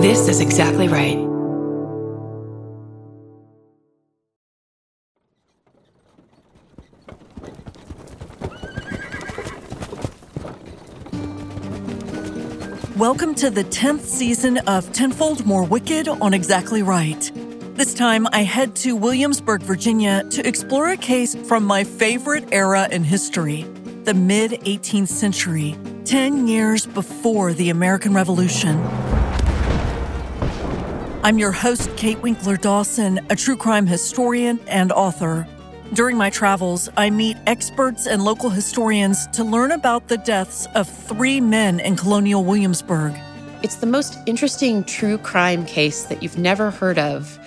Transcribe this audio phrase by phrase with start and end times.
[0.00, 1.18] This is exactly right.
[12.96, 17.30] Welcome to the 10th season of Tenfold More Wicked on Exactly Right.
[17.74, 22.88] This time, I head to Williamsburg, Virginia to explore a case from my favorite era
[22.90, 23.64] in history,
[24.04, 25.76] the mid 18th century,
[26.06, 29.09] 10 years before the American Revolution.
[31.22, 35.46] I'm your host, Kate Winkler Dawson, a true crime historian and author.
[35.92, 40.88] During my travels, I meet experts and local historians to learn about the deaths of
[40.88, 43.14] three men in colonial Williamsburg.
[43.62, 47.38] It's the most interesting true crime case that you've never heard of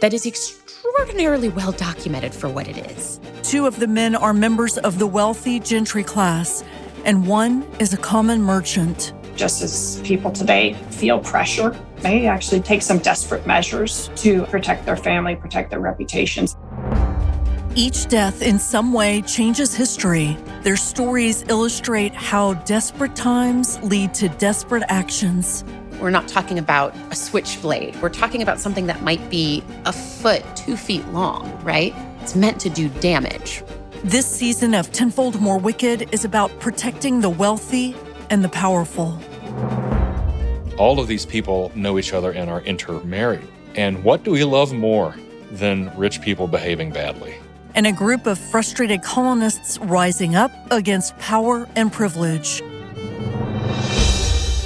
[0.00, 3.20] that is extraordinarily well documented for what it is.
[3.42, 6.62] Two of the men are members of the wealthy gentry class,
[7.06, 9.14] and one is a common merchant.
[9.38, 14.96] Just as people today feel pressure, they actually take some desperate measures to protect their
[14.96, 16.56] family, protect their reputations.
[17.76, 20.36] Each death in some way changes history.
[20.62, 25.62] Their stories illustrate how desperate times lead to desperate actions.
[26.00, 27.94] We're not talking about a switchblade.
[28.02, 31.94] We're talking about something that might be a foot, two feet long, right?
[32.22, 33.62] It's meant to do damage.
[34.02, 37.94] This season of Tenfold More Wicked is about protecting the wealthy
[38.30, 39.18] and the powerful.
[40.78, 43.46] All of these people know each other and are intermarried.
[43.74, 45.14] And what do we love more
[45.50, 47.34] than rich people behaving badly?
[47.78, 52.60] and a group of frustrated colonists rising up against power and privilege.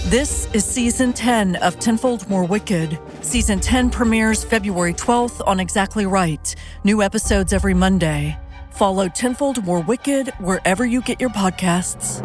[0.07, 2.99] This is season 10 of Tenfold More Wicked.
[3.21, 6.55] Season 10 premieres February 12th on Exactly Right.
[6.85, 8.39] New episodes every Monday.
[8.71, 12.23] Follow Tenfold More Wicked wherever you get your podcasts.